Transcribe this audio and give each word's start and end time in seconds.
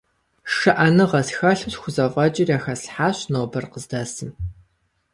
ШыӀэныгъэ 0.53 1.21
схэлъу 1.27 1.69
схузэфӀэкӀыр 1.73 2.49
яхэслъхьащ 2.57 3.17
нобэр 3.31 3.65
къыздэсым. 3.71 4.29